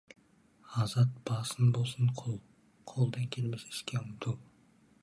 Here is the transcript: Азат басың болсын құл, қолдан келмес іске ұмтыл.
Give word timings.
Азат 0.83 1.11
басың 1.31 1.69
болсын 1.77 2.09
құл, 2.23 2.35
қолдан 2.95 3.31
келмес 3.39 3.69
іске 3.75 4.03
ұмтыл. 4.03 4.43